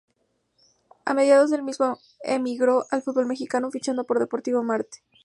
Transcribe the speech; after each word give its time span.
A 1.05 1.13
mediados 1.13 1.51
del 1.51 1.61
mismo 1.61 1.99
emigró 2.23 2.87
al 2.89 3.03
fútbol 3.03 3.27
mexicano, 3.27 3.69
fichando 3.69 4.03
por 4.03 4.17
Deportivo 4.17 4.63
Marte. 4.63 5.03